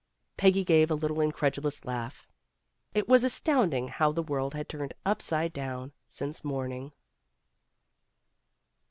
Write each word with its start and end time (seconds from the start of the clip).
Peggy 0.35 0.63
gave 0.63 0.89
a 0.89 0.95
little 0.95 1.21
incredulous 1.21 1.85
laugh. 1.85 2.27
It 2.95 3.07
was 3.07 3.23
astonishing 3.23 3.87
how 3.89 4.11
the 4.11 4.23
world 4.23 4.55
had 4.55 4.67
turned 4.67 4.95
upside 5.05 5.53
down 5.53 5.91
since 6.09 6.43
morning. 6.43 6.91